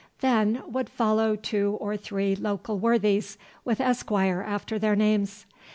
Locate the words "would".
0.65-0.89